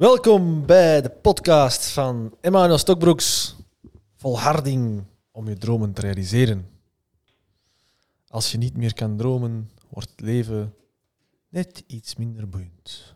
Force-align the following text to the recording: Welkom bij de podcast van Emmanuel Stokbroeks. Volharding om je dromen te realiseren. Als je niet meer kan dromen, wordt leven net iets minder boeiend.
Welkom 0.00 0.66
bij 0.66 1.02
de 1.02 1.10
podcast 1.10 1.86
van 1.86 2.36
Emmanuel 2.40 2.78
Stokbroeks. 2.78 3.56
Volharding 4.16 5.04
om 5.30 5.48
je 5.48 5.58
dromen 5.58 5.92
te 5.92 6.00
realiseren. 6.00 6.68
Als 8.28 8.52
je 8.52 8.58
niet 8.58 8.76
meer 8.76 8.94
kan 8.94 9.16
dromen, 9.16 9.70
wordt 9.88 10.20
leven 10.20 10.74
net 11.48 11.84
iets 11.86 12.16
minder 12.16 12.48
boeiend. 12.48 13.14